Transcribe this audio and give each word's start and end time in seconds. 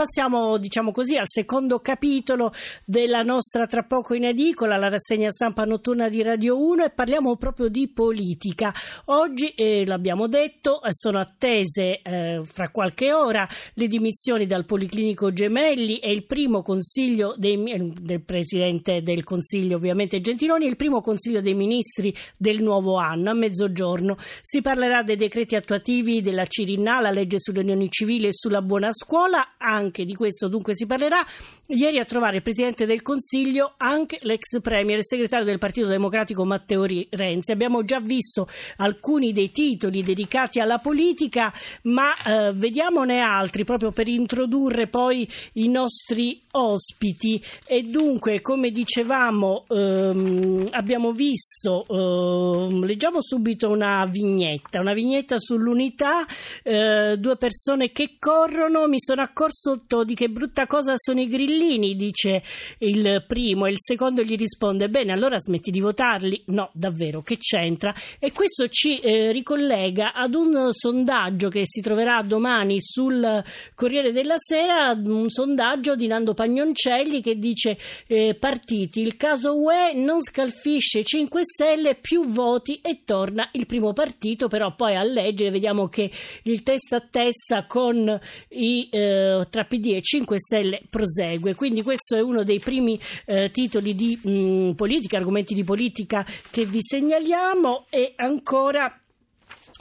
Passiamo, 0.00 0.56
diciamo 0.56 0.92
così, 0.92 1.18
al 1.18 1.28
secondo 1.28 1.80
capitolo 1.80 2.54
della 2.86 3.20
nostra 3.20 3.66
tra 3.66 3.82
poco 3.82 4.14
in 4.14 4.24
edicola, 4.24 4.78
la 4.78 4.88
rassegna 4.88 5.30
stampa 5.30 5.64
notturna 5.64 6.08
di 6.08 6.22
Radio 6.22 6.58
1 6.58 6.86
e 6.86 6.90
parliamo 6.90 7.36
proprio 7.36 7.68
di 7.68 7.86
politica. 7.86 8.72
Oggi, 9.08 9.48
eh, 9.50 9.84
l'abbiamo 9.84 10.26
detto, 10.26 10.82
eh, 10.82 10.88
sono 10.94 11.18
attese 11.18 12.00
eh, 12.00 12.40
fra 12.42 12.70
qualche 12.70 13.12
ora 13.12 13.46
le 13.74 13.86
dimissioni 13.88 14.46
dal 14.46 14.64
Policlinico 14.64 15.34
Gemelli 15.34 15.98
e 15.98 16.12
il 16.12 16.24
primo 16.24 16.62
consiglio 16.62 17.34
dei, 17.36 17.62
eh, 17.70 17.92
del 18.00 18.22
Presidente 18.22 19.02
del 19.02 19.22
Consiglio, 19.22 19.76
ovviamente 19.76 20.22
Gentiloni, 20.22 20.64
e 20.64 20.68
il 20.70 20.76
primo 20.76 21.02
consiglio 21.02 21.42
dei 21.42 21.52
ministri 21.52 22.16
del 22.38 22.62
nuovo 22.62 22.96
anno, 22.96 23.32
a 23.32 23.34
mezzogiorno. 23.34 24.16
Si 24.40 24.62
parlerà 24.62 25.02
dei 25.02 25.16
decreti 25.16 25.56
attuativi 25.56 26.22
della 26.22 26.46
Cirinna, 26.46 27.00
la 27.00 27.10
legge 27.10 27.38
sulle 27.38 27.60
unioni 27.60 27.90
civili 27.90 28.28
e 28.28 28.32
sulla 28.32 28.62
buona 28.62 28.88
scuola, 28.92 29.56
anche 29.58 29.88
anche 29.90 30.04
di 30.04 30.14
questo 30.14 30.48
dunque 30.48 30.74
si 30.74 30.86
parlerà. 30.86 31.26
Ieri 31.72 32.00
a 32.00 32.04
trovare 32.04 32.36
il 32.36 32.42
Presidente 32.42 32.84
del 32.84 33.00
Consiglio 33.00 33.74
anche 33.76 34.18
l'ex 34.22 34.60
Premier 34.60 34.98
e 34.98 35.04
segretario 35.04 35.44
del 35.44 35.58
Partito 35.58 35.86
Democratico 35.86 36.44
Matteo 36.44 36.84
Renzi. 36.84 37.52
Abbiamo 37.52 37.84
già 37.84 38.00
visto 38.00 38.48
alcuni 38.78 39.32
dei 39.32 39.52
titoli 39.52 40.02
dedicati 40.02 40.58
alla 40.58 40.78
politica, 40.78 41.52
ma 41.82 42.12
eh, 42.12 42.52
vediamone 42.54 43.20
altri 43.20 43.62
proprio 43.62 43.92
per 43.92 44.08
introdurre 44.08 44.88
poi 44.88 45.28
i 45.54 45.68
nostri 45.68 46.40
ospiti. 46.50 47.40
E 47.64 47.84
dunque, 47.84 48.40
come 48.40 48.72
dicevamo, 48.72 49.64
ehm, 49.68 50.70
abbiamo 50.72 51.12
visto, 51.12 51.86
ehm, 51.88 52.84
leggiamo 52.84 53.22
subito 53.22 53.70
una 53.70 54.04
vignetta, 54.10 54.80
una 54.80 54.92
vignetta 54.92 55.38
sull'unità, 55.38 56.26
eh, 56.64 57.16
due 57.16 57.36
persone 57.36 57.92
che 57.92 58.16
corrono, 58.18 58.88
mi 58.88 58.98
sono 58.98 59.22
accorso 59.22 59.70
sotto 59.70 60.02
di 60.02 60.14
che 60.14 60.28
brutta 60.30 60.66
cosa 60.66 60.94
sono 60.96 61.20
i 61.20 61.28
grillini, 61.28 61.58
dice 61.96 62.42
il 62.78 63.24
primo, 63.26 63.66
e 63.66 63.70
il 63.70 63.76
secondo 63.78 64.22
gli 64.22 64.36
risponde: 64.36 64.88
Bene, 64.88 65.12
allora 65.12 65.38
smetti 65.38 65.70
di 65.70 65.80
votarli. 65.80 66.42
No, 66.46 66.70
davvero, 66.72 67.22
che 67.22 67.36
c'entra? 67.36 67.94
E 68.18 68.32
questo 68.32 68.68
ci 68.68 68.98
eh, 68.98 69.32
ricollega 69.32 70.12
ad 70.12 70.34
un 70.34 70.70
sondaggio 70.72 71.48
che 71.48 71.62
si 71.64 71.80
troverà 71.80 72.22
domani 72.22 72.80
sul 72.80 73.42
Corriere 73.74 74.12
della 74.12 74.36
Sera, 74.38 74.92
un 74.92 75.28
sondaggio 75.28 75.96
di 75.96 76.06
Nando 76.06 76.34
Pagnoncelli 76.34 77.20
che 77.20 77.38
dice: 77.38 77.78
eh, 78.06 78.34
Partiti, 78.34 79.00
il 79.00 79.16
caso 79.16 79.58
UE 79.58 79.92
non 79.94 80.22
scalfisce 80.22 81.04
5 81.04 81.40
Stelle, 81.44 81.94
più 81.94 82.26
voti 82.28 82.80
e 82.82 83.02
torna 83.04 83.48
il 83.52 83.66
primo 83.66 83.92
partito, 83.92 84.48
però 84.48 84.74
poi 84.74 84.96
a 84.96 85.02
leggere 85.02 85.50
vediamo 85.50 85.88
che 85.88 86.10
il 86.44 86.62
testa 86.62 86.96
a 86.96 87.06
testa 87.08 87.66
con 87.66 88.18
i 88.50 88.88
eh, 88.90 89.46
tra 89.48 89.64
PD 89.64 89.92
e 89.94 90.02
5 90.02 90.38
Stelle 90.38 90.82
prosegue. 90.88 91.49
Quindi 91.54 91.82
questo 91.82 92.16
è 92.16 92.20
uno 92.20 92.44
dei 92.44 92.58
primi 92.58 92.98
eh, 93.24 93.50
titoli 93.50 93.94
di 93.94 94.18
mh, 94.22 94.72
politica, 94.72 95.16
argomenti 95.16 95.54
di 95.54 95.64
politica 95.64 96.24
che 96.50 96.64
vi 96.64 96.78
segnaliamo. 96.80 97.86
E 97.88 98.12
ancora 98.16 98.99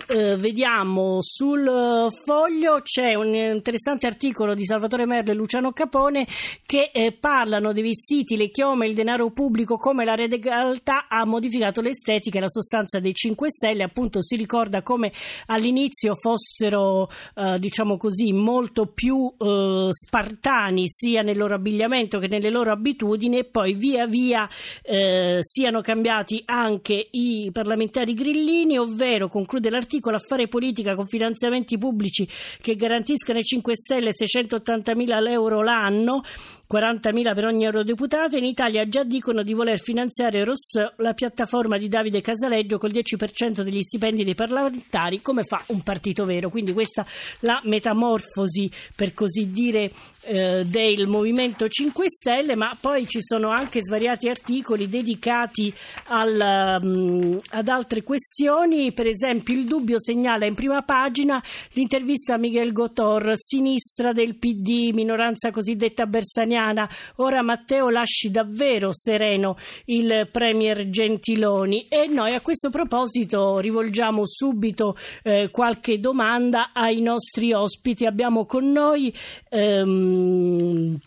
eh, 0.07 0.35
vediamo 0.37 1.17
sul 1.21 1.67
eh, 1.67 2.07
foglio 2.09 2.81
c'è 2.81 3.13
un 3.15 3.35
interessante 3.35 4.07
articolo 4.07 4.53
di 4.53 4.65
Salvatore 4.65 5.05
Merlo 5.05 5.31
e 5.31 5.35
Luciano 5.35 5.71
Capone 5.71 6.25
che 6.65 6.91
eh, 6.93 7.11
parlano 7.11 7.73
dei 7.73 7.83
vestiti, 7.83 8.37
le 8.37 8.49
chiome, 8.49 8.87
il 8.87 8.93
denaro 8.93 9.31
pubblico, 9.31 9.77
come 9.77 10.05
la 10.05 10.15
realtà 10.15 11.07
ha 11.07 11.25
modificato 11.25 11.81
l'estetica 11.81 12.37
e 12.37 12.41
la 12.41 12.49
sostanza 12.49 12.99
dei 12.99 13.13
5 13.13 13.49
Stelle. 13.49 13.83
Appunto 13.83 14.21
si 14.21 14.35
ricorda 14.35 14.81
come 14.81 15.11
all'inizio 15.47 16.15
fossero, 16.15 17.09
eh, 17.35 17.57
diciamo 17.59 17.97
così, 17.97 18.31
molto 18.31 18.85
più 18.87 19.31
eh, 19.37 19.89
spartani 19.91 20.87
sia 20.87 21.21
nel 21.21 21.37
loro 21.37 21.55
abbigliamento 21.55 22.19
che 22.19 22.27
nelle 22.27 22.49
loro 22.49 22.71
abitudini 22.71 23.39
e 23.39 23.45
poi 23.45 23.73
via 23.73 24.05
via 24.07 24.47
siano 25.41 25.81
cambiati 25.81 26.41
anche 26.45 27.07
i 27.11 27.49
parlamentari 27.51 28.13
grillini, 28.13 28.77
ovvero 28.77 29.27
conclude 29.27 29.69
l'articolo 29.69 29.88
l'articolo 29.89 30.17
Affare 30.17 30.47
politica 30.47 30.93
con 30.93 31.07
finanziamenti 31.07 31.79
pubblici 31.79 32.27
che 32.61 32.75
garantiscano 32.75 33.39
ai 33.39 33.43
5 33.43 33.73
Stelle 33.75 34.13
680 34.13 34.95
mila 34.95 35.19
euro 35.19 35.63
l'anno 35.63 36.21
40.000 36.71 37.33
per 37.33 37.45
ogni 37.45 37.63
eurodeputato. 37.63 38.37
In 38.37 38.45
Italia 38.45 38.87
già 38.87 39.03
dicono 39.03 39.41
di 39.41 39.53
voler 39.53 39.79
finanziare 39.79 40.43
Rousseau, 40.43 40.91
la 40.97 41.15
piattaforma 41.15 41.79
di 41.79 41.87
Davide 41.87 42.21
Casaleggio, 42.21 42.77
col 42.77 42.91
10% 42.91 43.61
degli 43.61 43.81
stipendi 43.81 44.23
dei 44.23 44.35
parlamentari, 44.35 45.19
come 45.19 45.43
fa 45.43 45.63
un 45.69 45.81
partito 45.81 46.25
vero. 46.25 46.51
Quindi 46.51 46.71
questa 46.71 47.03
la 47.39 47.59
metamorfosi, 47.63 48.69
per 48.95 49.15
così 49.15 49.49
dire, 49.49 49.91
eh, 50.25 50.63
del 50.63 51.07
Movimento 51.07 51.67
5 51.67 52.05
Stelle, 52.07 52.55
ma 52.55 52.77
poi 52.79 53.07
ci 53.07 53.19
sono 53.19 53.49
anche 53.49 53.81
svariati 53.81 54.29
articoli 54.29 54.87
dedicati 54.87 55.73
al, 56.09 56.79
um, 56.83 57.39
ad 57.49 57.67
altre 57.67 58.03
questioni. 58.03 58.91
Per 58.91 59.07
esempio, 59.07 59.55
il 59.55 59.65
dubbio 59.65 59.99
segnala 59.99 60.45
in 60.45 60.53
prima 60.53 60.83
pagina 60.83 61.41
l'intervista 61.71 62.35
a 62.35 62.37
Miguel 62.37 62.73
Gotor, 62.73 63.33
sinistra 63.37 64.13
del 64.13 64.35
PD, 64.35 64.91
minoranza 64.93 65.49
cosiddetta 65.49 66.05
bersaniana 66.05 66.57
italiana. 66.59 66.89
Ora 67.15 67.41
Matteo 67.41 67.89
lasci 67.89 68.29
davvero 68.29 68.89
sereno 68.93 69.57
il 69.85 70.27
Premier 70.31 70.89
Gentiloni 70.89 71.87
e 71.87 72.07
noi 72.07 72.33
a 72.33 72.41
questo 72.41 72.69
proposito 72.69 73.59
rivolgiamo 73.59 74.23
subito 74.25 74.97
eh, 75.23 75.49
qualche 75.49 75.99
domanda 75.99 76.71
ai 76.73 77.01
nostri 77.01 77.53
ospiti. 77.53 78.05
Abbiamo 78.05 78.45
con 78.45 78.71
noi 78.71 79.13
ehm, 79.49 80.97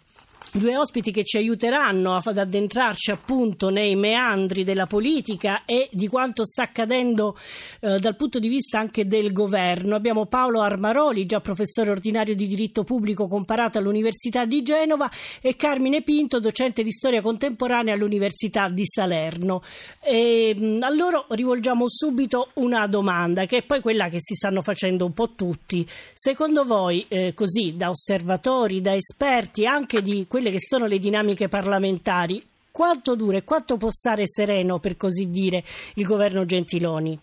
Due 0.55 0.77
ospiti 0.77 1.13
che 1.13 1.25
ci 1.25 1.39
aiuteranno 1.39 2.15
ad 2.15 2.37
addentrarci 2.37 3.11
appunto 3.11 3.71
nei 3.71 3.97
meandri 3.97 4.65
della 4.65 4.85
politica 4.85 5.63
e 5.65 5.89
di 5.91 6.09
quanto 6.09 6.45
sta 6.45 6.65
accadendo 6.65 7.39
eh, 7.81 7.99
dal 7.99 8.17
punto 8.17 8.39
di 8.39 8.49
vista 8.49 8.79
anche 8.79 9.07
del 9.07 9.33
governo. 9.33 9.95
Abbiamo 9.95 10.27
Paolo 10.27 10.61
Armaroli, 10.61 11.25
già 11.25 11.41
professore 11.41 11.89
ordinario 11.89 12.35
di 12.35 12.47
diritto 12.47 12.85
pubblico 12.85 13.29
comparato 13.29 13.79
all'Università 13.79 14.45
di 14.45 14.61
Genova, 14.61 15.11
e 15.41 15.57
Carmine 15.57 16.03
Pinto, 16.03 16.39
docente 16.39 16.83
di 16.83 16.93
storia 16.93 17.23
contemporanea 17.23 17.95
all'Università 17.95 18.69
di 18.69 18.85
Salerno. 18.85 19.63
E, 20.05 20.55
a 20.81 20.91
loro 20.95 21.25
rivolgiamo 21.31 21.89
subito 21.89 22.51
una 22.57 22.87
domanda, 22.89 23.47
che 23.47 23.57
è 23.57 23.63
poi 23.63 23.81
quella 23.81 24.09
che 24.11 24.19
si 24.21 24.35
stanno 24.35 24.61
facendo 24.61 25.07
un 25.07 25.15
po' 25.15 25.31
tutti. 25.31 25.89
Secondo 26.13 26.67
voi, 26.67 27.07
eh, 27.09 27.33
così 27.33 27.75
da 27.75 27.89
osservatori, 27.89 28.83
da 28.83 28.95
esperti, 28.95 29.65
anche 29.65 30.03
di 30.03 30.27
quelli 30.29 30.41
quelle 30.43 30.57
che 30.57 30.61
sono 30.61 30.87
le 30.87 30.99
dinamiche 30.99 31.47
parlamentari, 31.47 32.43
quanto 32.73 33.15
dura 33.15 33.37
e 33.37 33.45
quanto 33.45 33.77
può 33.77 33.91
stare 33.91 34.27
sereno, 34.27 34.81
per 34.81 34.97
così 34.97 35.31
dire, 35.31 35.63
il 35.95 36.05
governo 36.05 36.45
Gentiloni? 36.45 37.17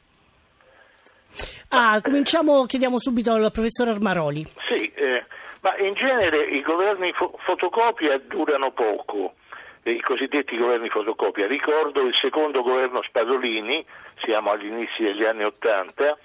Ah, 1.69 1.99
cominciamo, 2.01 2.65
chiediamo 2.65 2.97
subito 2.97 3.33
al 3.33 3.51
professor 3.51 3.89
Armaroli. 3.89 4.45
Sì, 4.69 4.89
eh, 4.93 5.25
ma 5.61 5.77
in 5.79 5.93
genere 5.95 6.45
i 6.45 6.61
governi 6.61 7.11
fo- 7.11 7.37
fotocopia 7.43 8.17
durano 8.19 8.71
poco, 8.71 9.33
eh, 9.83 9.91
i 9.91 9.99
cosiddetti 9.99 10.57
governi 10.57 10.87
fotocopia. 10.87 11.45
Ricordo 11.45 12.05
il 12.05 12.15
secondo 12.15 12.63
governo 12.63 13.03
Spadolini, 13.03 13.85
siamo 14.23 14.51
agli 14.51 14.67
inizi 14.67 15.03
degli 15.03 15.25
anni 15.25 15.43
Ottanta, 15.43 16.17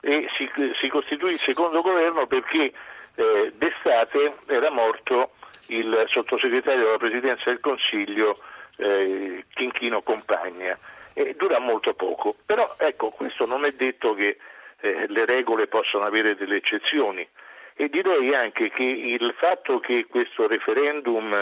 e 0.00 0.26
si, 0.36 0.50
si, 0.80 0.88
costituì 0.88 1.32
il 1.32 1.38
secondo 1.38 1.80
governo 1.80 2.26
perché 2.26 2.72
eh, 3.14 3.52
d'estate 3.54 4.34
era 4.46 4.70
morto 4.72 5.30
il 5.68 6.04
sottosegretario 6.08 6.84
della 6.84 6.98
Presidenza 6.98 7.44
del 7.46 7.60
Consiglio 7.60 8.38
eh, 8.76 9.44
Chinchino 9.54 10.02
Compagna. 10.02 10.78
E 11.12 11.34
dura 11.34 11.58
molto 11.58 11.94
poco, 11.94 12.36
però 12.46 12.76
ecco 12.78 13.10
questo 13.10 13.44
non 13.44 13.64
è 13.64 13.72
detto 13.72 14.14
che 14.14 14.38
eh, 14.80 15.06
le 15.08 15.24
regole 15.26 15.66
possano 15.66 16.04
avere 16.04 16.36
delle 16.36 16.56
eccezioni. 16.56 17.26
E 17.74 17.88
direi 17.88 18.34
anche 18.34 18.70
che 18.70 18.82
il 18.84 19.34
fatto 19.36 19.80
che 19.80 20.06
questo 20.06 20.46
referendum 20.46 21.32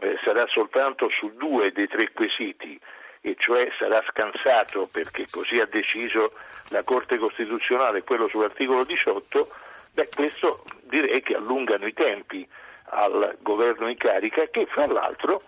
eh, 0.00 0.18
sarà 0.24 0.46
soltanto 0.46 1.08
su 1.10 1.32
due 1.36 1.72
dei 1.72 1.88
tre 1.88 2.12
quesiti 2.12 2.78
e 3.20 3.36
cioè 3.38 3.70
sarà 3.78 4.02
scansato 4.08 4.88
perché 4.92 5.26
così 5.30 5.58
ha 5.58 5.66
deciso 5.66 6.32
la 6.68 6.82
Corte 6.82 7.16
Costituzionale 7.16 8.02
quello 8.02 8.28
sull'articolo 8.28 8.84
18, 8.84 9.48
beh 9.94 10.08
questo 10.14 10.64
direi 10.82 11.22
che 11.22 11.34
allungano 11.34 11.86
i 11.86 11.92
tempi 11.92 12.46
al 12.94 13.36
governo 13.40 13.88
in 13.88 13.96
carica 13.96 14.46
che 14.46 14.66
fra 14.66 14.86
l'altro, 14.86 15.42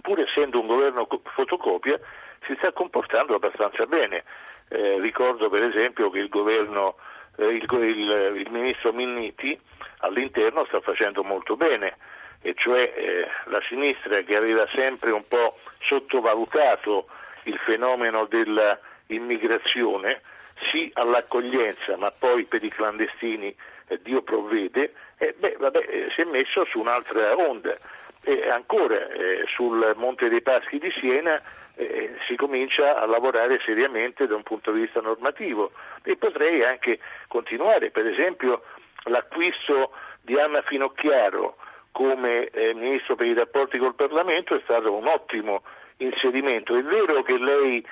pur 0.00 0.20
essendo 0.20 0.60
un 0.60 0.66
governo 0.66 1.06
fotocopia, 1.34 2.00
si 2.46 2.54
sta 2.56 2.72
comportando 2.72 3.34
abbastanza 3.34 3.86
bene. 3.86 4.24
Eh, 4.68 4.98
ricordo 5.00 5.50
per 5.50 5.62
esempio 5.62 6.10
che 6.10 6.18
il 6.18 6.28
governo, 6.28 6.96
eh, 7.36 7.46
il, 7.46 7.66
il, 7.70 8.36
il, 8.36 8.50
ministro 8.50 8.92
Minniti 8.92 9.58
all'interno 9.98 10.64
sta 10.66 10.80
facendo 10.80 11.22
molto 11.22 11.56
bene, 11.56 11.96
e 12.40 12.54
cioè 12.56 12.92
eh, 12.96 13.28
la 13.44 13.60
sinistra 13.68 14.20
che 14.22 14.36
aveva 14.36 14.66
sempre 14.66 15.10
un 15.10 15.26
po' 15.28 15.54
sottovalutato 15.80 17.06
il 17.44 17.58
fenomeno 17.58 18.24
dell'immigrazione, 18.26 20.22
sì 20.70 20.90
all'accoglienza, 20.94 21.96
ma 21.98 22.10
poi 22.18 22.44
per 22.44 22.62
i 22.64 22.68
clandestini 22.68 23.54
eh, 23.88 24.00
Dio 24.02 24.22
provvede, 24.22 24.92
eh, 25.18 25.34
beh, 25.38 25.56
vabbè, 25.58 25.78
eh, 25.88 26.08
si 26.14 26.22
è 26.22 26.24
messo 26.24 26.64
su 26.64 26.80
un'altra 26.80 27.36
onda. 27.36 27.76
E 28.26 28.48
ancora 28.48 29.08
eh, 29.10 29.44
sul 29.54 29.92
Monte 29.96 30.28
dei 30.28 30.40
Paschi 30.40 30.78
di 30.78 30.90
Siena 30.98 31.40
eh, 31.76 32.14
si 32.26 32.36
comincia 32.36 32.98
a 32.98 33.06
lavorare 33.06 33.60
seriamente 33.64 34.26
da 34.26 34.34
un 34.34 34.42
punto 34.42 34.72
di 34.72 34.80
vista 34.80 35.00
normativo 35.00 35.72
e 36.02 36.16
potrei 36.16 36.64
anche 36.64 37.00
continuare, 37.28 37.90
per 37.90 38.06
esempio 38.06 38.62
l'acquisto 39.04 39.92
di 40.22 40.38
Anna 40.38 40.62
Finocchiaro 40.62 41.56
come 41.92 42.48
eh, 42.48 42.74
Ministro 42.74 43.14
per 43.14 43.26
i 43.26 43.34
rapporti 43.34 43.78
col 43.78 43.94
Parlamento 43.94 44.56
è 44.56 44.60
stato 44.64 44.92
un 44.92 45.06
ottimo 45.06 45.62
inserimento. 45.98 46.74
È 46.74 46.82
vero 46.82 47.22
che 47.22 47.38
lei 47.38 47.86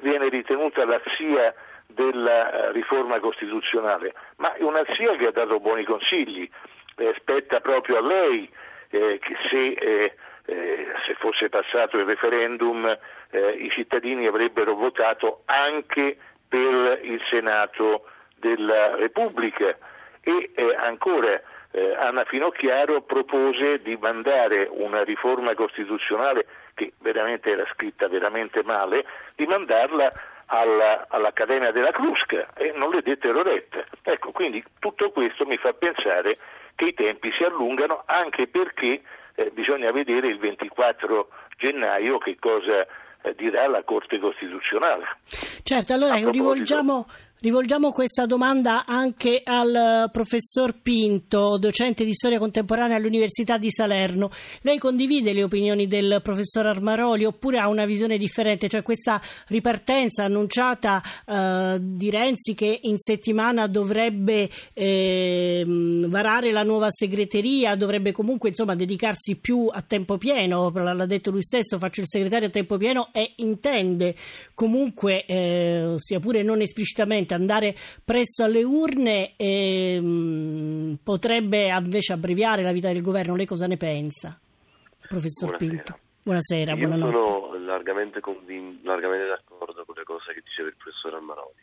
viene 0.00 0.28
ritenuta 0.28 0.84
la 0.84 1.00
zia 1.16 1.54
della 1.94 2.50
eh, 2.50 2.72
riforma 2.72 3.20
costituzionale, 3.20 4.14
ma 4.36 4.52
è 4.54 4.62
una 4.62 4.84
zia 4.96 5.16
che 5.16 5.28
ha 5.28 5.32
dato 5.32 5.60
buoni 5.60 5.84
consigli, 5.84 6.48
eh, 6.96 7.14
spetta 7.16 7.60
proprio 7.60 7.98
a 7.98 8.02
lei 8.02 8.50
eh, 8.90 9.18
che 9.20 9.36
se, 9.50 9.72
eh, 9.72 10.14
eh, 10.46 10.86
se, 11.06 11.14
fosse 11.14 11.48
passato 11.48 11.98
il 11.98 12.04
referendum 12.04 12.86
eh, 13.30 13.50
i 13.50 13.70
cittadini 13.70 14.26
avrebbero 14.26 14.74
votato 14.74 15.42
anche 15.46 16.16
per 16.48 17.00
il 17.02 17.20
Senato 17.30 18.06
della 18.36 18.94
Repubblica. 18.96 19.76
E 20.26 20.50
ancora 20.78 21.38
Anna 21.98 22.24
Finocchiaro 22.24 23.02
propose 23.02 23.82
di 23.82 23.94
mandare 24.00 24.66
una 24.70 25.04
riforma 25.04 25.54
costituzionale 25.54 26.46
che 26.72 26.94
veramente 27.00 27.50
era 27.50 27.66
scritta 27.74 28.08
veramente 28.08 28.62
male, 28.62 29.04
di 29.34 29.44
mandarla 29.44 30.12
alla, 30.46 31.06
all'Accademia 31.08 31.72
della 31.72 31.90
Crusca 31.90 32.48
e 32.56 32.72
non 32.76 32.90
le 32.90 33.02
dettero 33.02 33.42
retta. 33.42 33.84
Ecco, 34.02 34.32
quindi 34.32 34.62
tutto 34.78 35.10
questo 35.10 35.44
mi 35.46 35.56
fa 35.56 35.72
pensare 35.72 36.36
che 36.74 36.86
i 36.86 36.94
tempi 36.94 37.30
si 37.36 37.44
allungano 37.44 38.02
anche 38.06 38.46
perché 38.48 39.02
eh, 39.34 39.50
bisogna 39.52 39.90
vedere 39.92 40.28
il 40.28 40.38
24 40.38 41.28
gennaio 41.56 42.18
che 42.18 42.36
cosa 42.38 42.86
eh, 43.22 43.34
dirà 43.36 43.66
la 43.68 43.82
Corte 43.82 44.18
Costituzionale. 44.18 45.04
Certo, 45.62 45.92
allora 45.92 46.14
rivolgiamo 46.16 47.06
Rivolgiamo 47.44 47.92
questa 47.92 48.24
domanda 48.24 48.86
anche 48.86 49.42
al 49.44 50.08
professor 50.10 50.80
Pinto, 50.80 51.58
docente 51.58 52.02
di 52.02 52.14
storia 52.14 52.38
contemporanea 52.38 52.96
all'Università 52.96 53.58
di 53.58 53.70
Salerno. 53.70 54.30
Lei 54.62 54.78
condivide 54.78 55.34
le 55.34 55.42
opinioni 55.42 55.86
del 55.86 56.20
professor 56.22 56.64
Armaroli 56.64 57.26
oppure 57.26 57.58
ha 57.58 57.68
una 57.68 57.84
visione 57.84 58.16
differente? 58.16 58.66
Cioè 58.66 58.80
questa 58.80 59.20
ripartenza 59.48 60.24
annunciata 60.24 61.02
eh, 61.26 61.76
di 61.82 62.08
Renzi 62.08 62.54
che 62.54 62.78
in 62.80 62.96
settimana 62.96 63.66
dovrebbe 63.66 64.48
eh, 64.72 65.64
varare 65.66 66.50
la 66.50 66.62
nuova 66.62 66.88
segreteria, 66.88 67.74
dovrebbe 67.74 68.12
comunque 68.12 68.48
insomma, 68.48 68.74
dedicarsi 68.74 69.36
più 69.36 69.68
a 69.70 69.82
tempo 69.82 70.16
pieno, 70.16 70.70
l'ha 70.70 71.04
detto 71.04 71.30
lui 71.30 71.42
stesso, 71.42 71.76
faccio 71.76 72.00
il 72.00 72.08
segretario 72.08 72.48
a 72.48 72.50
tempo 72.50 72.78
pieno 72.78 73.10
e 73.12 73.34
intende 73.36 74.14
comunque, 74.54 75.26
eh, 75.26 75.92
sia 75.98 76.20
pure 76.20 76.42
non 76.42 76.62
esplicitamente, 76.62 77.32
andare 77.34 77.74
presso 78.04 78.44
alle 78.44 78.62
urne 78.62 79.34
e, 79.36 80.00
mh, 80.00 80.06
mm, 80.06 80.94
potrebbe 81.02 81.68
invece 81.68 82.12
abbreviare 82.12 82.62
la 82.62 82.72
vita 82.72 82.92
del 82.92 83.02
governo. 83.02 83.36
Lei 83.36 83.46
cosa 83.46 83.66
ne 83.66 83.76
pensa, 83.76 84.38
professor 85.08 85.56
Buonasera. 85.56 85.82
Pinto? 85.82 85.98
Buonasera, 86.24 86.72
Io 86.72 86.88
buonanotte. 86.88 87.12
sono 87.12 87.64
largamente, 87.66 88.20
convin- 88.20 88.80
largamente 88.82 89.26
d'accordo 89.26 89.84
con 89.84 89.94
le 89.94 90.04
cose 90.04 90.32
che 90.32 90.40
diceva 90.42 90.68
il 90.68 90.74
professor 90.76 91.14
Ammaroli. 91.16 91.60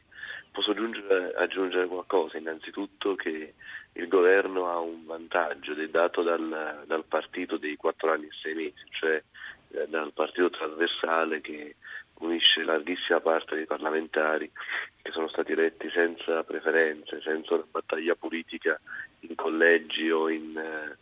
Posso 0.51 0.69
aggiungere, 0.69 1.33
aggiungere, 1.33 1.87
qualcosa, 1.87 2.37
innanzitutto 2.37 3.15
che 3.15 3.55
il 3.93 4.07
governo 4.07 4.69
ha 4.69 4.79
un 4.79 5.03
vantaggio 5.05 5.73
dato 5.89 6.21
dal, 6.21 6.83
dal 6.85 7.05
partito 7.05 7.57
dei 7.57 7.75
quattro 7.75 8.11
anni 8.11 8.25
e 8.25 8.37
sei 8.39 8.53
mesi, 8.53 8.83
cioè 8.91 9.23
eh, 9.71 9.87
dal 9.87 10.11
partito 10.13 10.51
trasversale 10.51 11.41
che 11.41 11.77
unisce 12.21 12.63
larghissima 12.63 13.19
parte 13.19 13.55
dei 13.55 13.65
parlamentari 13.65 14.49
che 15.01 15.11
sono 15.11 15.27
stati 15.27 15.51
eletti 15.51 15.89
senza 15.91 16.43
preferenze, 16.43 17.21
senza 17.21 17.55
una 17.55 17.65
battaglia 17.69 18.15
politica 18.15 18.79
in 19.21 19.35
collegi 19.35 20.09
o 20.09 20.29
in 20.29 20.57
eh, 20.57 20.97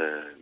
eh, 0.00 0.34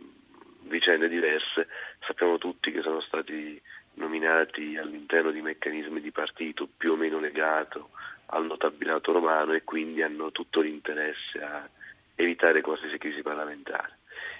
vicende 0.63 1.07
diverse. 1.07 1.67
Sappiamo 2.05 2.37
tutti 2.37 2.71
che 2.71 2.81
sono 2.81 3.01
stati 3.01 3.59
nominati 3.95 4.77
all'interno 4.77 5.31
di 5.31 5.41
meccanismi 5.41 6.01
di 6.01 6.11
partito 6.11 6.67
più 6.77 6.93
o 6.93 6.95
meno 6.95 7.19
legato 7.19 7.89
al 8.27 8.45
notabilato 8.45 9.11
romano 9.11 9.53
e 9.53 9.63
quindi 9.63 10.01
hanno 10.01 10.31
tutto 10.31 10.61
l'interesse 10.61 11.41
a 11.41 11.67
evitare 12.15 12.61
qualsiasi 12.61 12.97
crisi 12.97 13.21
parlamentare. 13.21 13.97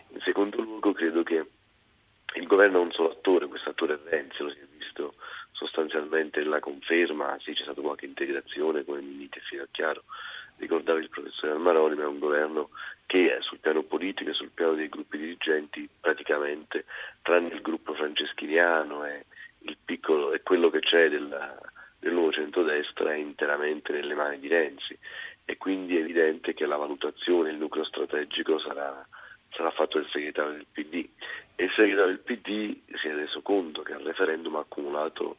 In 0.09 0.19
secondo 0.21 0.61
luogo 0.61 0.91
credo 0.91 1.23
che 1.23 1.45
il 2.35 2.47
governo 2.47 2.79
è 2.79 2.83
un 2.83 2.91
solo 2.91 3.11
attore, 3.11 3.47
questo 3.47 3.69
attore 3.69 3.95
è 3.95 4.09
Renzi, 4.09 4.43
lo 4.43 4.49
si 4.49 4.59
è 4.59 4.65
visto 4.77 5.15
sostanzialmente 5.57 6.43
la 6.43 6.59
conferma, 6.59 7.35
sì 7.41 7.53
c'è 7.53 7.63
stata 7.63 7.81
qualche 7.81 8.05
integrazione 8.05 8.85
come 8.85 9.01
Miniti 9.01 9.39
e 9.39 9.41
Finocchiaro, 9.41 10.03
ricordava 10.57 10.99
il 10.99 11.09
professore 11.09 11.53
Almaroli, 11.53 11.95
ma 11.95 12.03
è 12.03 12.07
un 12.07 12.19
governo 12.19 12.69
che 13.07 13.37
sul 13.41 13.57
piano 13.59 13.81
politico 13.83 14.29
e 14.29 14.33
sul 14.33 14.51
piano 14.51 14.73
dei 14.73 14.87
gruppi 14.87 15.17
dirigenti 15.17 15.89
praticamente, 15.99 16.85
tranne 17.23 17.49
il 17.49 17.61
gruppo 17.61 17.93
franceschiniano 17.95 19.05
e, 19.05 19.25
piccolo, 19.83 20.31
e 20.33 20.43
quello 20.43 20.69
che 20.69 20.79
c'è 20.79 21.09
della, 21.09 21.57
del 21.99 22.13
nuovo 22.13 22.31
centrodestra, 22.31 23.13
è 23.13 23.17
interamente 23.17 23.91
nelle 23.93 24.13
mani 24.13 24.39
di 24.39 24.47
Renzi. 24.47 24.97
E 25.45 25.57
quindi 25.57 25.95
è 25.95 26.01
evidente 26.01 26.53
che 26.53 26.65
la 26.65 26.75
valutazione, 26.75 27.49
il 27.49 27.57
nucleo 27.57 27.85
strategico 27.85 28.59
sarà, 28.59 29.07
sarà 29.57 29.71
fatto 29.71 29.99
dal 29.99 30.09
segretario 30.11 30.51
del 30.51 30.67
PD 30.71 31.09
e 31.55 31.63
il 31.63 31.71
segretario 31.75 32.05
del 32.05 32.19
PD 32.19 32.77
si 32.99 33.07
è 33.07 33.13
reso 33.13 33.41
conto 33.41 33.81
che 33.81 33.93
al 33.93 34.03
referendum 34.03 34.55
ha 34.55 34.59
accumulato 34.59 35.37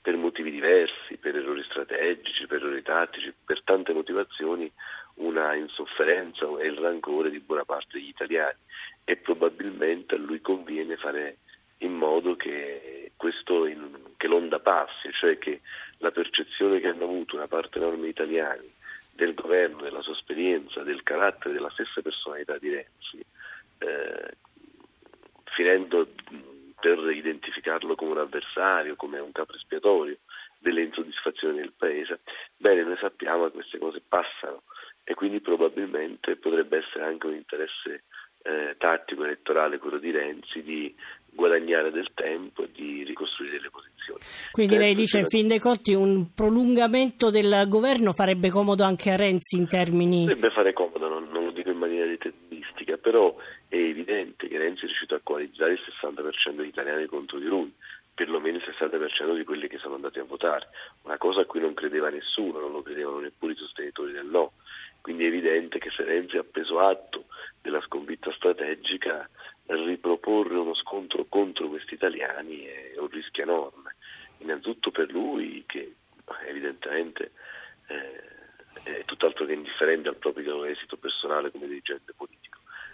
per 0.00 0.16
motivi 0.16 0.50
diversi, 0.50 1.16
per 1.18 1.36
errori 1.36 1.62
strategici, 1.62 2.46
per 2.46 2.62
errori 2.62 2.82
tattici, 2.82 3.32
per 3.44 3.62
tante 3.62 3.92
motivazioni, 3.92 4.70
una 5.16 5.54
insofferenza 5.54 6.46
e 6.58 6.66
il 6.66 6.78
rancore 6.78 7.30
di 7.30 7.38
buona 7.38 7.64
parte 7.64 7.98
degli 7.98 8.08
italiani. 8.08 8.58
E 9.04 9.16
probabilmente 9.16 10.14
a 10.14 10.18
lui 10.18 10.40
conviene 10.40 10.96
fare 10.96 11.36
in 11.78 11.92
modo 11.92 12.34
che, 12.34 13.12
questo, 13.16 13.68
che 14.16 14.26
l'onda 14.26 14.58
passi, 14.58 15.12
cioè 15.12 15.38
che 15.38 15.60
la 15.98 16.10
percezione 16.10 16.80
che 16.80 16.88
hanno 16.88 17.04
avuto 17.04 17.36
una 17.36 17.46
parte 17.46 17.78
enorme 17.78 18.04
di 18.04 18.08
italiani 18.08 18.70
del 19.14 19.34
governo, 19.34 19.82
della 19.82 20.02
sua 20.02 20.14
esperienza, 20.14 20.82
del 20.82 21.02
carattere, 21.02 21.54
della 21.54 21.70
stessa 21.70 22.00
personalità 22.00 22.56
di 22.58 22.70
Renzi, 22.70 23.24
eh, 23.82 24.36
finendo 25.54 26.08
per 26.80 26.98
identificarlo 26.98 27.94
come 27.94 28.12
un 28.12 28.18
avversario, 28.18 28.96
come 28.96 29.18
un 29.18 29.32
capo 29.32 29.54
espiatorio 29.54 30.18
delle 30.58 30.82
insoddisfazioni 30.82 31.58
del 31.58 31.72
Paese. 31.76 32.20
Bene, 32.56 32.82
noi 32.82 32.96
sappiamo 33.00 33.46
che 33.46 33.52
queste 33.52 33.78
cose 33.78 34.00
passano 34.06 34.62
e 35.04 35.14
quindi 35.14 35.40
probabilmente 35.40 36.36
potrebbe 36.36 36.78
essere 36.78 37.04
anche 37.04 37.26
un 37.26 37.34
interesse 37.34 38.04
eh, 38.42 38.74
tattico 38.78 39.24
elettorale 39.24 39.78
quello 39.78 39.98
di 39.98 40.10
Renzi 40.10 40.62
di 40.62 40.94
guadagnare 41.34 41.90
del 41.90 42.10
tempo 42.14 42.64
e 42.64 42.70
di 42.72 43.04
ricostruire 43.04 43.60
le 43.60 43.70
posizioni. 43.70 44.20
Quindi 44.50 44.76
lei 44.76 44.94
dice, 44.94 45.20
in 45.20 45.26
fin 45.26 45.48
dei 45.48 45.58
conti, 45.58 45.94
un 45.94 46.32
prolungamento 46.34 47.30
del 47.30 47.66
governo 47.68 48.12
farebbe 48.12 48.50
comodo 48.50 48.84
anche 48.84 49.10
a 49.10 49.16
Renzi 49.16 49.56
in 49.56 49.68
termini... 49.68 50.26
Potrebbe 50.26 50.50
fare 50.50 50.72
comodo, 50.72 51.08
non, 51.08 51.28
non 51.30 51.44
lo 51.44 51.50
dico 51.52 51.70
in 51.70 51.78
maniera 51.78 52.06
deterministica, 52.06 52.96
però 52.96 53.34
che 54.48 54.58
Renzi 54.58 54.84
è 54.84 54.86
riuscito 54.86 55.14
a 55.14 55.20
coalizzare 55.22 55.72
il 55.72 55.80
60% 56.00 56.56
degli 56.56 56.68
italiani 56.68 57.06
contro 57.06 57.38
di 57.38 57.46
lui, 57.46 57.72
perlomeno 58.14 58.58
il 58.58 58.64
60% 58.64 59.36
di 59.36 59.44
quelli 59.44 59.68
che 59.68 59.78
sono 59.78 59.94
andati 59.94 60.18
a 60.18 60.24
votare, 60.24 60.68
una 61.02 61.18
cosa 61.18 61.40
a 61.40 61.44
cui 61.44 61.60
non 61.60 61.74
credeva 61.74 62.10
nessuno, 62.10 62.60
non 62.60 62.72
lo 62.72 62.82
credevano 62.82 63.20
neppure 63.20 63.52
i 63.52 63.56
sostenitori 63.56 64.12
del 64.12 64.26
no. 64.26 64.52
Quindi 65.00 65.24
è 65.24 65.28
evidente 65.28 65.78
che 65.78 65.90
se 65.90 66.04
Renzi 66.04 66.36
ha 66.36 66.44
preso 66.44 66.78
atto 66.78 67.24
della 67.60 67.80
sconfitta 67.80 68.32
strategica, 68.32 69.28
riproporre 69.66 70.56
uno 70.56 70.74
scontro 70.74 71.24
contro 71.28 71.68
questi 71.68 71.94
italiani 71.94 72.64
è 72.64 72.94
un 72.98 73.08
rischio 73.08 73.42
enorme, 73.42 73.96
innanzitutto 74.38 74.90
per 74.90 75.10
lui 75.10 75.64
che 75.66 75.94
evidentemente 76.46 77.32
eh, 77.88 78.30
è 78.84 79.04
tutt'altro 79.04 79.44
che 79.44 79.52
indifferente 79.52 80.08
al 80.08 80.16
proprio 80.16 80.64
esito 80.64 80.96
personale 80.96 81.50
come 81.50 81.66
dirigente 81.66 82.12
politico 82.16 82.41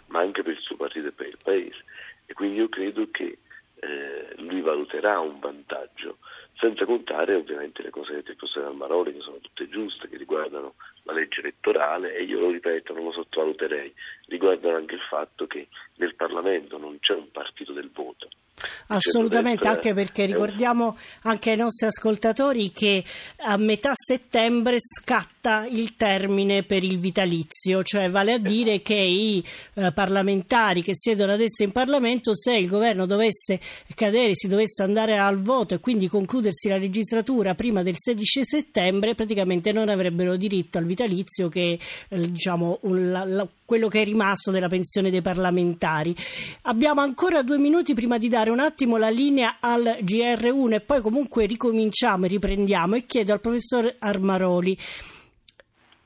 ma 0.09 0.21
anche 0.21 0.43
per 0.43 0.53
il 0.53 0.59
suo 0.59 0.77
partito 0.77 1.09
e 1.09 1.13
per 1.13 1.27
il 1.27 1.39
Paese. 1.43 1.85
E 2.27 2.35
quindi 2.35 2.59
io 2.59 2.69
credo 2.69 3.09
che 3.11 3.39
eh, 3.81 4.35
lui 4.39 4.61
valuterà 4.61 5.19
un 5.21 5.39
vantaggio, 5.39 6.19
senza 6.59 6.85
contare 6.85 7.35
ovviamente 7.35 7.83
le 7.83 7.91
cose 7.91 8.11
che 8.11 8.17
detto 8.17 8.31
il 8.31 8.37
professore 8.37 8.67
Almaroli, 8.67 9.13
che 9.13 9.21
sono 9.21 9.39
tutte 9.39 9.69
giuste, 9.69 10.09
che 10.09 10.17
riguardano 10.17 10.75
la 11.05 11.13
legge 11.13 11.41
elettorale 11.41 12.15
e 12.15 12.25
io 12.25 12.41
lo 12.41 12.51
ripeto, 12.51 12.93
non 12.93 13.05
lo 13.05 13.13
sottovaluterei, 13.13 13.93
riguardano 14.27 14.77
anche 14.77 14.95
il 14.95 15.01
fatto 15.09 15.47
che 15.47 15.69
nel 15.97 16.15
Parlamento 16.15 16.77
non 16.77 16.99
c'è 17.01 17.15
un 17.15 17.31
partito 17.31 17.73
del 17.73 17.91
voto. 17.93 18.29
Assolutamente, 18.89 19.69
anche 19.69 19.95
perché 19.95 20.27
ricordiamo 20.27 20.99
anche 21.23 21.51
ai 21.51 21.57
nostri 21.57 21.87
ascoltatori 21.87 22.73
che 22.73 23.05
a 23.43 23.57
metà 23.57 23.93
settembre 23.95 24.79
scatta 24.81 25.38
scatta 25.39 25.67
il 25.67 25.95
termine 25.97 26.65
per 26.65 26.83
il 26.83 26.99
vitalizio, 26.99 27.83
cioè 27.83 28.11
vale 28.11 28.33
a 28.35 28.39
dire 28.39 28.83
che 28.83 28.95
i 28.95 29.43
eh, 29.75 29.93
parlamentari 29.93 30.83
che 30.83 30.95
siedono 30.95 31.33
adesso 31.33 31.63
in 31.63 31.71
Parlamento, 31.71 32.35
se 32.35 32.57
il 32.57 32.69
governo 32.69 33.07
dovesse 33.07 33.61
cadere, 33.95 34.35
si 34.35 34.49
dovesse 34.49 34.83
andare 34.83 35.17
al 35.17 35.41
voto 35.41 35.75
e 35.75 35.81
quindi 35.81 36.09
concludersi 36.09 36.69
la 36.69 36.77
legislatura 36.77 37.55
prima 37.55 37.83
del 37.83 37.95
16 37.97 38.45
settembre, 38.45 39.15
praticamente 39.15 39.73
non 39.73 39.89
avrebbero 39.89 40.37
diritto 40.37 40.79
al 40.79 40.85
vitalizio 40.85 41.49
che 41.49 41.79
eh, 42.09 42.31
diciamo 42.31 42.81
un, 42.83 43.11
la, 43.11 43.25
la, 43.25 43.49
quello 43.65 43.89
che 43.89 44.03
è 44.03 44.05
rimasto 44.05 44.51
della 44.51 44.69
pensione 44.69 45.11
dei 45.11 45.23
parlamentari. 45.23 46.15
Abbiamo 46.63 47.01
ancora 47.01 47.43
due 47.43 47.59
minuti 47.59 47.95
prima 47.95 48.19
di 48.19 48.29
dare 48.29 48.51
un 48.51 48.61
attimo 48.61 48.97
la 48.97 49.11
linea 49.11 49.59
al 49.61 49.99
GR1 50.03 50.75
e 50.75 50.81
poi 50.81 51.01
comunque 51.01 51.47
ricominciamo 51.47 52.25
e 52.25 52.29
riprendiamo 52.29 52.97
e 52.97 53.07
chiedo 53.07 53.33
al 53.33 53.41
professor 53.41 53.95
Armaroli 53.99 54.77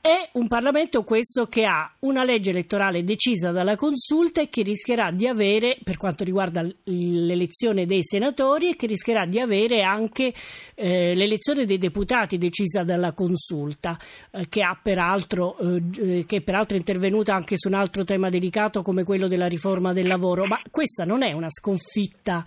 è 0.05 0.31
un 0.33 0.49
Parlamento 0.49 1.05
questo 1.05 1.47
che 1.47 1.63
ha 1.63 1.89
una 1.99 2.25
legge 2.25 2.49
elettorale 2.49 3.05
decisa 3.05 3.51
dalla 3.51 3.77
consulta 3.77 4.41
e 4.41 4.49
che 4.49 4.61
rischierà 4.61 5.11
di 5.11 5.27
avere, 5.27 5.77
per 5.81 5.95
quanto 5.95 6.25
riguarda 6.25 6.61
l'elezione 6.83 7.85
dei 7.85 8.03
senatori, 8.03 8.71
e 8.71 8.75
che 8.75 8.85
rischierà 8.85 9.25
di 9.25 9.39
avere 9.39 9.81
anche 9.81 10.33
eh, 10.75 11.15
l'elezione 11.15 11.63
dei 11.63 11.77
deputati 11.77 12.37
decisa 12.37 12.83
dalla 12.83 13.13
consulta, 13.13 13.97
eh, 14.31 14.49
che, 14.49 14.61
peraltro, 14.83 15.57
eh, 15.57 16.25
che 16.27 16.35
è 16.35 16.41
peraltro 16.41 16.75
intervenuta 16.75 17.33
anche 17.33 17.57
su 17.57 17.69
un 17.69 17.75
altro 17.75 18.03
tema 18.03 18.27
delicato 18.27 18.81
come 18.81 19.05
quello 19.05 19.29
della 19.29 19.47
riforma 19.47 19.93
del 19.93 20.07
lavoro. 20.07 20.43
Ma 20.43 20.59
questa 20.69 21.05
non 21.05 21.23
è 21.23 21.31
una 21.31 21.49
sconfitta 21.49 22.43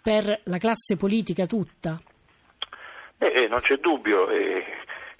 per 0.00 0.40
la 0.44 0.56
classe 0.56 0.96
politica 0.96 1.44
tutta? 1.44 2.00
Eh, 3.18 3.46
non 3.46 3.60
c'è 3.60 3.76
dubbio. 3.76 4.26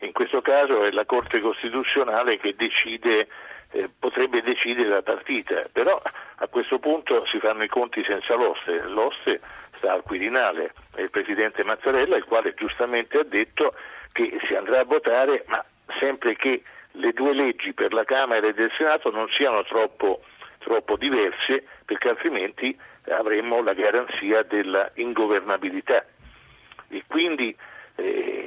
In 0.04 0.12
questo 0.12 0.42
caso 0.42 0.84
è 0.84 0.90
la 0.90 1.06
Corte 1.06 1.40
Costituzionale 1.40 2.38
che 2.38 2.54
decide, 2.54 3.26
eh, 3.73 3.88
potrebbe 3.99 4.42
decidere 4.42 4.88
la 4.88 5.02
partita, 5.02 5.64
però 5.73 6.00
a 6.37 6.46
questo 6.49 6.78
punto 6.78 7.25
si 7.25 7.38
fanno 7.38 7.64
i 7.64 7.68
conti 7.68 8.04
senza 8.04 8.34
l'oste, 8.34 8.82
l'oste 8.82 9.40
sta 9.73 9.92
al 9.94 10.02
Quirinale, 10.02 10.75
è 10.94 11.00
il 11.00 11.11
Presidente 11.11 11.64
Mazzarella 11.64 12.16
il 12.16 12.25
quale 12.25 12.52
giustamente 12.52 13.18
ha 13.18 13.25
detto 13.25 13.75
che 14.12 14.38
si 14.46 14.54
andrà 14.54 14.80
a 14.80 14.84
votare, 14.84 15.44
ma 15.49 15.64
sempre 15.99 16.37
che 16.37 16.62
le 16.92 17.12
due 17.12 17.32
leggi 17.32 17.73
per 17.73 17.94
la 17.94 18.04
Camera 18.04 18.46
e 18.46 18.52
del 18.52 18.73
Senato 18.76 19.11
non 19.11 19.28
siano 19.30 19.64
troppo, 19.64 20.20
troppo 20.58 20.96
diverse, 20.96 21.64
perché 21.87 22.11
altrimenti 22.11 22.78
avremmo 23.08 23.62
la 23.62 23.73
garanzia 23.73 24.42
della 24.42 24.90
ingovernabilità. 24.96 26.04
E 26.88 27.02
quindi 27.08 27.56
eh, 27.96 28.43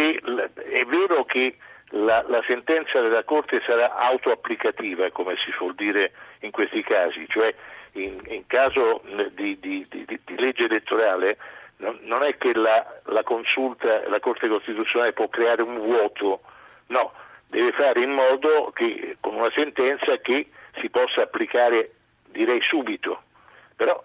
se 0.00 0.52
è 0.54 0.84
vero 0.84 1.24
che 1.24 1.56
la, 1.90 2.24
la, 2.28 2.42
sentenza 2.46 3.00
della 3.00 3.24
Corte 3.24 3.60
sarà 3.66 3.94
autoapplicativa, 3.96 5.10
come 5.10 5.34
si 5.44 5.50
suol 5.52 5.74
dire 5.74 6.12
in 6.40 6.50
questi 6.50 6.82
casi, 6.82 7.26
cioè 7.28 7.54
in, 7.92 8.20
in 8.26 8.46
caso 8.46 9.02
di, 9.32 9.58
di, 9.58 9.86
di, 9.88 10.04
di, 10.06 10.36
legge 10.36 10.64
elettorale 10.64 11.36
non, 11.78 11.98
non 12.02 12.22
è 12.22 12.36
che 12.36 12.54
la, 12.54 13.00
la, 13.06 13.22
consulta, 13.24 14.08
la 14.08 14.20
Corte 14.20 14.48
Costituzionale 14.48 15.12
può 15.12 15.28
creare 15.28 15.62
un 15.62 15.78
vuoto, 15.78 16.40
no, 16.88 17.12
deve 17.48 17.72
fare 17.72 18.00
in 18.02 18.10
modo 18.10 18.70
che 18.72 19.16
con 19.20 19.34
una 19.34 19.50
sentenza 19.54 20.16
che 20.18 20.48
si 20.80 20.88
possa 20.88 21.22
applicare 21.22 21.90
direi 22.26 22.60
subito, 22.62 23.22
però 23.74 24.02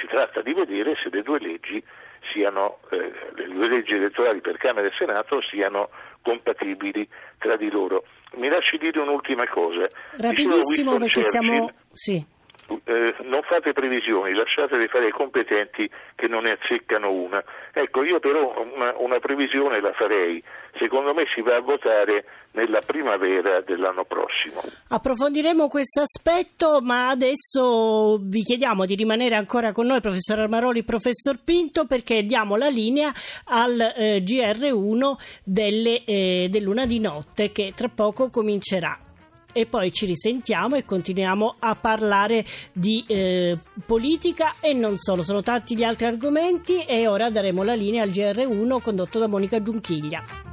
si 0.00 0.06
tratta 0.06 0.40
di 0.40 0.54
vedere 0.54 0.96
se 1.02 1.10
le 1.10 1.22
due 1.22 1.38
leggi 1.38 1.84
siano, 2.32 2.78
eh, 2.90 3.12
le 3.34 3.48
due 3.48 3.68
leggi 3.68 3.94
elettorali 3.94 4.40
per 4.40 4.56
Camera 4.56 4.86
e 4.86 4.92
Senato 4.96 5.40
siano 5.42 5.90
compatibili 6.22 7.08
tra 7.38 7.56
di 7.56 7.70
loro. 7.70 8.04
Mi 8.34 8.48
lasci 8.48 8.76
dire 8.78 9.00
un'ultima 9.00 9.48
cosa. 9.48 9.86
Rapidissimo 10.16 10.98
perché 10.98 11.20
Churchill, 11.20 11.30
siamo... 11.30 11.70
Sì 11.92 12.36
eh, 12.84 13.14
non 13.22 13.42
fate 13.42 13.72
previsioni, 13.72 14.34
lasciatele 14.34 14.88
fare 14.88 15.06
ai 15.06 15.10
competenti 15.10 15.88
che 16.14 16.28
non 16.28 16.42
ne 16.42 16.52
azzeccano 16.52 17.10
una. 17.10 17.42
Ecco, 17.72 18.02
io 18.04 18.20
però 18.20 18.62
una, 18.74 18.94
una, 18.98 19.18
previsione 19.18 19.80
la 19.80 19.92
farei. 19.92 20.42
Secondo 20.78 21.14
me 21.14 21.24
si 21.34 21.40
va 21.40 21.56
a 21.56 21.60
votare 21.60 22.24
nella 22.52 22.80
primavera 22.84 23.60
dell'anno 23.62 24.04
prossimo. 24.04 24.62
Approfondiremo 24.88 25.68
questo 25.68 26.02
aspetto, 26.02 26.80
ma 26.82 27.08
adesso 27.08 28.18
vi 28.20 28.42
chiediamo 28.42 28.84
di 28.84 28.94
rimanere 28.94 29.34
ancora 29.34 29.72
con 29.72 29.86
noi, 29.86 30.00
professor 30.00 30.40
Armaroli, 30.40 30.84
professor 30.84 31.38
Pinto, 31.42 31.86
perché 31.86 32.22
diamo 32.22 32.56
la 32.56 32.68
linea 32.68 33.10
al 33.46 33.80
eh, 33.80 34.22
GR1 34.22 35.14
delle, 35.42 36.04
eh, 36.04 36.48
dell'una 36.50 36.86
di 36.86 37.00
notte 37.00 37.50
che 37.50 37.72
tra 37.74 37.88
poco 37.88 38.30
comincerà 38.30 39.06
e 39.52 39.66
poi 39.66 39.92
ci 39.92 40.06
risentiamo 40.06 40.76
e 40.76 40.84
continuiamo 40.84 41.56
a 41.58 41.74
parlare 41.74 42.44
di 42.72 43.04
eh, 43.06 43.58
politica 43.86 44.54
e 44.60 44.72
non 44.72 44.98
solo, 44.98 45.22
sono 45.22 45.42
tanti 45.42 45.76
gli 45.76 45.84
altri 45.84 46.06
argomenti 46.06 46.84
e 46.84 47.06
ora 47.06 47.30
daremo 47.30 47.62
la 47.62 47.74
linea 47.74 48.02
al 48.02 48.10
GR1 48.10 48.80
condotto 48.82 49.18
da 49.18 49.26
Monica 49.26 49.62
Giunchiglia. 49.62 50.47